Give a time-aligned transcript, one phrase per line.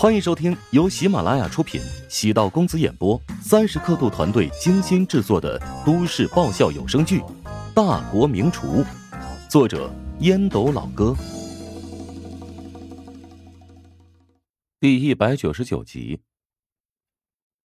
[0.00, 7.20] 欢迎收听由喜马拉雅出品、喜道公子演播、三十刻度团队精心制作的都市爆笑有声剧
[7.74, 8.82] 《大国名厨》，
[9.50, 11.14] 作者烟斗老哥，
[14.80, 16.18] 第一百九十九集。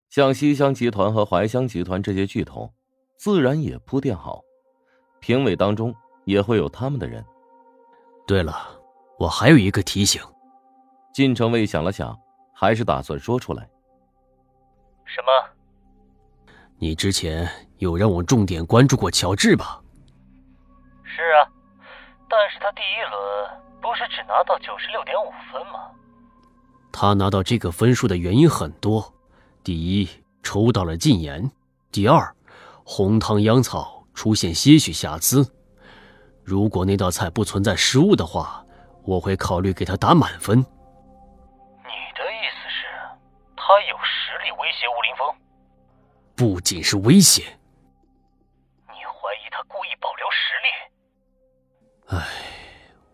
[0.10, 2.74] 像西乡集团和怀乡集团这些巨头，
[3.16, 4.42] 自然也铺垫好，
[5.20, 5.94] 评委当中
[6.26, 7.24] 也会有他们的人。
[8.26, 8.76] 对了，
[9.20, 10.20] 我还有一个提醒。
[11.14, 12.20] 晋城卫想了想，
[12.64, 13.70] 还是打算说出来。
[15.04, 15.30] 什么？
[16.78, 17.46] 你之前
[17.80, 19.82] 有让我重点关注过乔治吧？
[21.04, 21.44] 是啊，
[22.30, 25.92] 但是他第一轮不是只拿到九十六点五分吗？
[26.90, 29.14] 他拿到这个分数的原因很多：
[29.62, 30.08] 第一，
[30.42, 31.44] 抽到了禁言；
[31.92, 32.34] 第二，
[32.86, 35.46] 红汤秧草出现些许瑕疵。
[36.46, 38.66] 如果那道菜不存在失误的话，
[39.04, 40.66] 我会考虑给他打满分。
[46.36, 47.44] 不仅是威胁。
[48.88, 52.18] 你怀疑他故意保留实力？
[52.18, 52.28] 唉，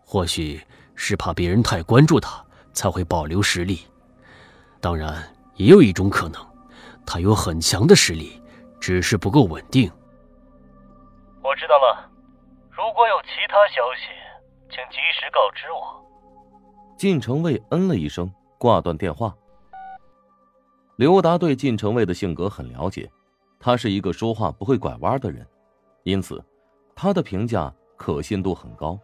[0.04, 0.60] 或许
[0.94, 3.86] 是怕别人太关注他才会保留实力。
[4.80, 5.22] 当然，
[5.54, 6.44] 也有一种可能，
[7.06, 8.42] 他有很强的实力，
[8.80, 9.90] 只是不够稳定。
[11.42, 12.10] 我知道了，
[12.70, 14.08] 如果有其他消息，
[14.70, 16.00] 请及时告知我。
[16.96, 19.34] 晋城卫嗯了一声，挂断电话。
[21.00, 23.10] 刘达对晋城卫的性格很了解，
[23.58, 25.46] 他是一个说话不会拐弯的人，
[26.02, 26.44] 因此
[26.94, 29.00] 他的评价可信度很高。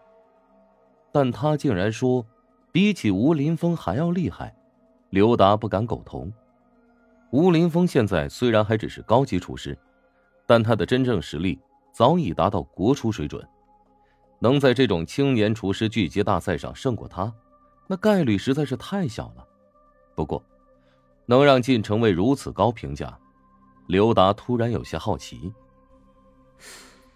[1.10, 2.22] 但他竟然说，
[2.70, 4.54] 比起吴林峰还要厉害，
[5.08, 6.30] 刘达不敢苟同。
[7.30, 9.74] 吴林峰现在虽然还只是高级厨师，
[10.44, 11.58] 但他的真正实力
[11.94, 13.42] 早已达到国厨水准，
[14.38, 17.32] 能在这种青年厨师聚集大赛上胜过他，
[17.86, 19.48] 那概率实在是太小了。
[20.14, 20.44] 不过。
[21.26, 23.18] 能让晋城卫如此高评价，
[23.88, 25.52] 刘达突然有些好奇。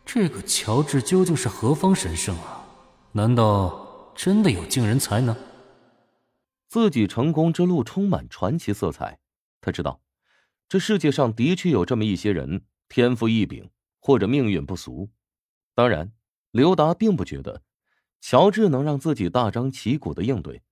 [0.04, 2.66] 这个乔治究竟是何方神圣啊？
[3.12, 5.36] 难道真的有惊人才能？
[6.66, 9.20] 自己成功之路充满传奇色彩，
[9.60, 10.00] 他知道，
[10.68, 13.70] 这世界上的确有这么一些人，天赋异禀
[14.00, 15.08] 或者命运不俗。
[15.74, 16.12] 当然，
[16.50, 17.62] 刘达并不觉得
[18.20, 20.62] 乔治能让自己大张旗鼓的应对，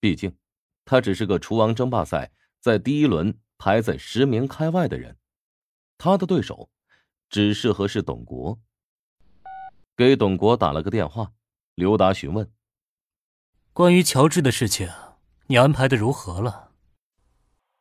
[0.00, 0.36] 毕竟
[0.84, 2.32] 他只是个厨王争霸赛。
[2.62, 5.18] 在第一轮排在十名开外的人，
[5.98, 6.70] 他的对手
[7.28, 8.60] 只适合是董国。
[9.96, 11.32] 给董国打了个电话，
[11.74, 12.54] 刘达询问
[13.74, 14.88] ：“关于乔治的事情，
[15.48, 16.70] 你安排的如何了？”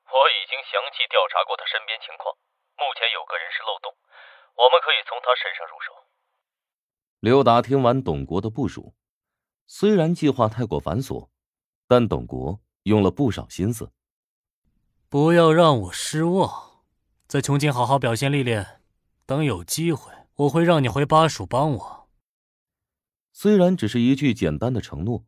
[0.09, 2.33] 我已经详细调查过他身边情况，
[2.73, 3.93] 目前有个人是漏洞，
[4.57, 5.93] 我们可以从他身上入手。
[7.19, 8.95] 刘达听完董国的部署，
[9.67, 11.29] 虽然计划太过繁琐，
[11.87, 13.91] 但董国用了不少心思。
[15.11, 16.85] 不要让我失望，
[17.27, 18.79] 在琼京好好表现历练，
[19.25, 22.09] 等有机会，我会让你回巴蜀帮我。
[23.33, 25.25] 虽然只是一句简单的承诺，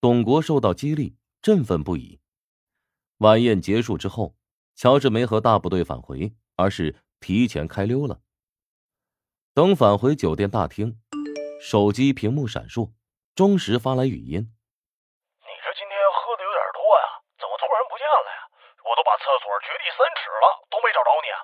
[0.00, 2.18] 董国受到激励，振奋不已。
[3.18, 4.34] 晚宴结束之后，
[4.74, 8.22] 乔治没和大部队返回，而是提前开溜了。
[9.52, 10.98] 等返回酒店大厅，
[11.60, 12.90] 手机屏幕闪烁，
[13.34, 14.40] 钟石发来语音
[15.44, 18.48] ：“你这今天喝的有点多呀，怎么突然不见了呀？”
[18.86, 21.28] 我都把厕所掘地三尺了，都没找着你。
[21.32, 21.38] 啊，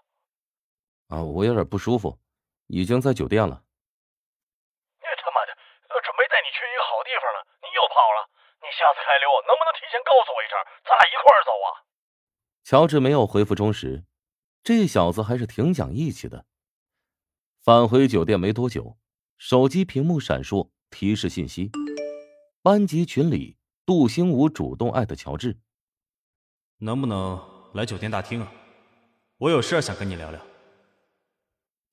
[1.12, 2.18] 啊我有点不舒服，
[2.66, 3.64] 已经在酒店了。
[4.98, 5.52] 你他妈的，
[6.02, 8.28] 准备带你去一个好地方呢，你又跑了。
[8.62, 10.54] 你下次开溜能不能提前告诉我一声，
[10.84, 11.68] 咱俩一块儿走啊？
[12.62, 14.04] 乔治没有回复钟石，
[14.62, 16.46] 这小子还是挺讲义气的。
[17.60, 18.96] 返回酒店没多久，
[19.36, 21.70] 手机屏幕闪烁提示信息：
[22.62, 25.58] 班级群里，杜兴武主动艾特乔治。
[26.78, 27.36] 能不能
[27.72, 28.52] 来酒店大厅啊？
[29.38, 30.40] 我有事想跟你聊聊。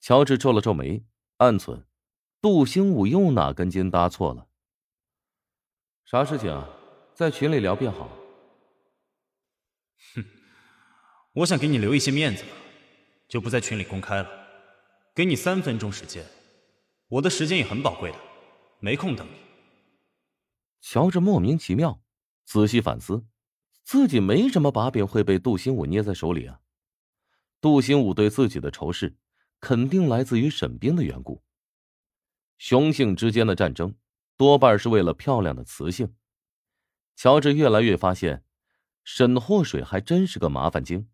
[0.01, 1.05] 乔治皱了皱眉，
[1.37, 1.85] 暗存：
[2.41, 4.47] 杜兴武又哪根筋搭错了？
[6.05, 6.67] 啥事情啊？
[7.13, 8.09] 在群里聊便好。
[10.15, 10.25] 哼，
[11.33, 12.43] 我想给你留一些面子，
[13.27, 14.29] 就不在群里公开了。
[15.15, 16.25] 给你三分钟时间，
[17.07, 18.17] 我的时间也很宝贵的，
[18.79, 19.33] 没空等你。
[20.81, 22.01] 乔治莫名其妙，
[22.45, 23.25] 仔细反思。
[23.89, 26.59] 自己没什么把柄会被杜兴武捏在手里啊！
[27.59, 29.17] 杜兴武对自己的仇视，
[29.59, 31.41] 肯定来自于沈冰的缘故。
[32.59, 33.95] 雄性之间的战争，
[34.37, 36.13] 多半是为了漂亮的雌性。
[37.15, 38.43] 乔治越来越发现，
[39.03, 41.09] 沈祸水还真是个麻烦精。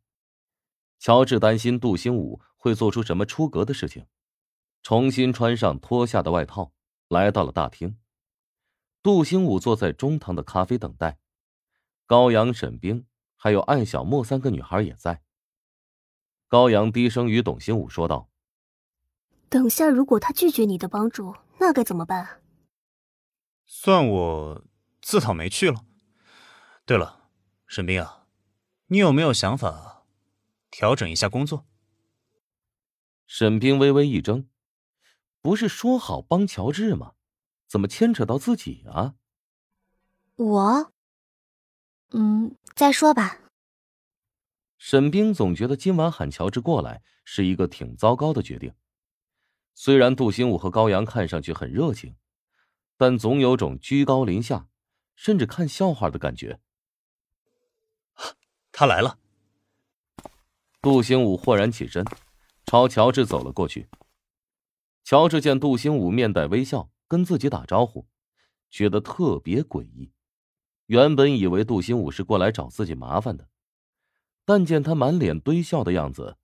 [1.00, 4.06] 乔治担心杜兴武会做出什么出格的事情，
[4.84, 6.74] 重新穿上脱下的外套，
[7.08, 7.98] 来到了大厅。
[9.02, 11.20] 杜兴武坐在中堂的咖啡等待。
[12.06, 13.06] 高阳、沈冰
[13.36, 15.22] 还有艾小莫三个女孩也在。
[16.48, 18.30] 高阳低声与董兴武说道
[19.50, 22.42] ：“等下如果他拒绝你的帮助，那该怎么办？”
[23.66, 24.64] 算我
[25.02, 25.84] 自讨没趣了。
[26.86, 27.30] 对了，
[27.66, 28.28] 沈冰啊，
[28.88, 30.06] 你有没有想法
[30.70, 31.66] 调整一下工作？
[33.26, 34.48] 沈冰微微一怔，
[35.42, 37.14] 不是说好帮乔治吗？
[37.68, 39.16] 怎么牵扯到自己啊？
[40.36, 40.94] 我，
[42.12, 43.40] 嗯，再说吧。
[44.78, 48.74] 沈冰总觉得今晚喊乔治过来是一个挺糟糕的决定。
[49.74, 52.16] 虽然杜兴武和高阳看上去很热情，
[52.98, 54.68] 但总有种居高临下，
[55.16, 56.60] 甚至看笑话的感觉。
[58.72, 59.18] 他来了。
[60.82, 62.06] 杜兴武豁然起身，
[62.66, 63.90] 朝乔治走了过去。
[65.04, 68.08] 乔治见杜兴武面带微笑跟自己打招呼，
[68.70, 70.12] 觉得特别诡异。
[70.88, 73.48] 原本以为杜兴武是过来找自己麻烦的。
[74.46, 76.38] 但见他满脸堆笑的样子，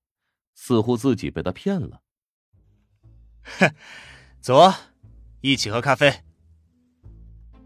[0.56, 2.02] 似乎自己被他骗了。
[3.44, 3.74] 哼，
[4.40, 4.76] 走啊，
[5.42, 6.12] 一起喝咖啡。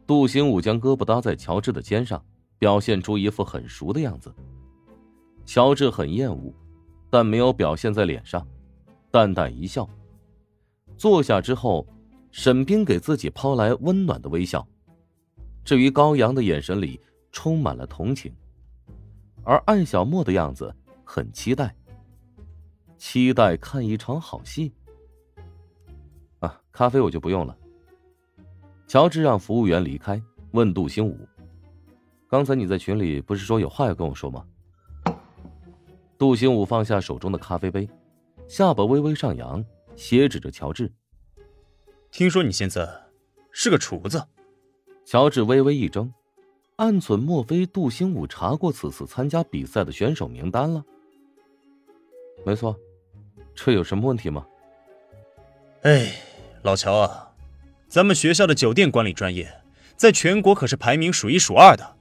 [0.06, 2.24] 杜兴武将胳膊搭在乔治的肩上，
[2.60, 4.34] 表现出一副很熟的样子。
[5.46, 6.54] 乔治很厌恶，
[7.10, 8.46] 但没有表现在脸上，
[9.10, 9.90] 淡淡一笑。
[10.98, 11.88] 坐下之后，
[12.32, 14.68] 沈冰给自己抛来温暖的微笑。
[15.66, 17.02] 至于高阳的眼神里
[17.32, 18.34] 充满了同情。
[19.44, 20.74] 而艾小莫的样子
[21.04, 21.76] 很期待，
[22.98, 24.72] 期待看一场好戏。
[26.40, 27.58] 啊，咖啡我就不用了。
[28.88, 30.22] 乔治让服务员离开，
[30.52, 31.28] 问杜兴武
[32.30, 34.46] ：“刚才你在群里不是说有话要跟我说吗？”
[36.18, 37.90] 杜兴武放下手中的咖啡杯，
[38.48, 39.66] 下巴微微上扬，
[39.96, 40.92] 斜指着乔治
[42.12, 42.88] ：“听说你现在
[43.52, 44.24] 是个厨子。”
[45.06, 46.12] 乔治微微一怔。
[46.78, 50.84] 暗存，莫非杜兴武查过此次参加比赛的选手名单了？
[52.46, 52.76] 没错，
[53.54, 54.46] 这有什么问题吗？
[55.84, 56.12] 哎，
[56.64, 57.32] 老乔啊，
[57.88, 59.50] 咱们学校的酒店管理专业
[59.96, 61.96] 在全国可是排名数一数二的，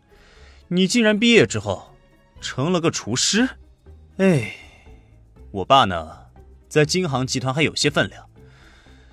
[0.67, 1.95] 你竟然毕业之后
[2.41, 3.49] 成了个厨师？
[4.17, 4.57] 哎，
[5.53, 6.19] 我爸呢，
[6.69, 8.29] 在金航集团还有些分量，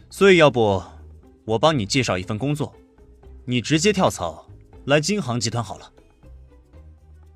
[0.10, 0.82] 所以要不
[1.46, 2.74] 我帮你介绍一份工作，
[3.46, 4.48] 你直接跳槽。
[4.86, 5.92] 来金航集团好了。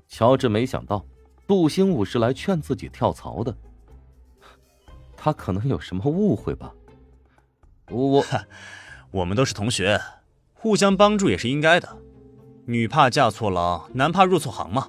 [0.08, 1.06] 乔治没想到
[1.46, 3.56] 杜兴武是来劝自己跳槽的，
[5.16, 6.72] 他可能有什么误会吧？
[7.88, 8.24] 我，
[9.12, 10.00] 我们都是同学，
[10.54, 11.96] 互相帮助也是应该的。
[12.64, 14.88] 女怕嫁错郎，男怕入错行嘛。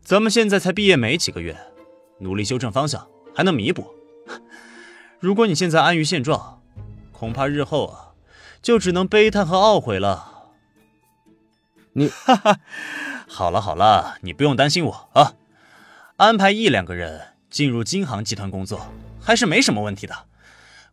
[0.00, 1.54] 咱们现在才毕业没几个月，
[2.20, 3.86] 努力修正方向，还能弥补。
[5.20, 6.62] 如果你现在安于现状，
[7.12, 8.14] 恐怕日后啊，
[8.62, 10.30] 就只能悲叹和懊悔了。
[11.96, 12.60] 你哈哈，
[13.28, 15.34] 好了好了，你不用担心我啊，
[16.16, 18.88] 安排一两个人进入金航集团工作
[19.20, 20.26] 还是没什么问题的。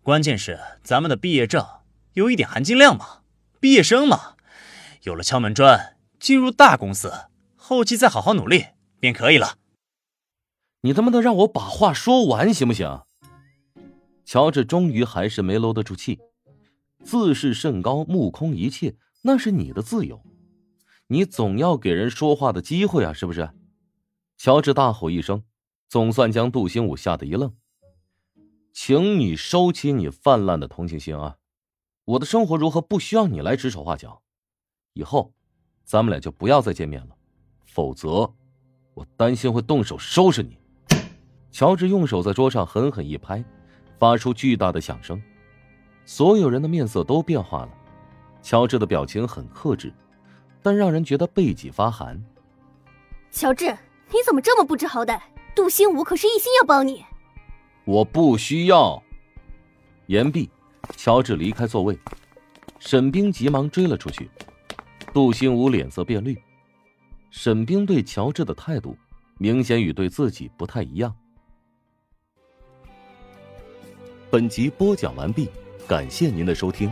[0.04, 1.66] 关键是咱们的毕业证
[2.14, 3.22] 有一点含金量嘛，
[3.60, 4.36] 毕业生嘛，
[5.02, 7.12] 有了敲门砖，进入大公司，
[7.56, 8.68] 后期再好好努力
[9.00, 9.56] 便可以了。
[10.82, 13.02] 你他妈的让我把话说完行不行？
[14.24, 16.20] 乔治终于还是没搂得住气，
[17.04, 20.22] 自视甚高，目空一切，那是你的自由。
[21.12, 23.50] 你总要给人说话的机会啊，是不是？
[24.38, 25.44] 乔治大吼一声，
[25.90, 27.54] 总算将杜兴武吓得一愣。
[28.72, 31.36] 请你收起你泛滥的同情心啊！
[32.06, 34.22] 我的生活如何不需要你来指手画脚？
[34.94, 35.34] 以后，
[35.84, 37.18] 咱们俩就不要再见面了，
[37.66, 38.34] 否则，
[38.94, 40.58] 我担心会动手收拾你。
[41.52, 43.44] 乔治用手在桌上狠狠一拍，
[44.00, 45.22] 发出巨大的响声，
[46.06, 47.74] 所有人的面色都变化了。
[48.42, 49.94] 乔治的表情很克制。
[50.62, 52.22] 但让人觉得背脊发寒。
[53.32, 53.66] 乔治，
[54.10, 55.20] 你怎么这么不知好歹？
[55.56, 57.04] 杜兴武可是一心要帮你。
[57.86, 59.02] 我不需要。
[60.08, 60.50] 言毕，
[60.96, 61.98] 乔治离开座位，
[62.80, 64.30] 沈冰急忙追了出去。
[65.14, 66.42] 杜兴武脸色变绿。
[67.32, 68.98] 沈冰对乔治的态度，
[69.38, 71.16] 明显与对自己不太一样。
[74.30, 75.50] 本集播讲完毕，
[75.88, 76.92] 感谢您的收听。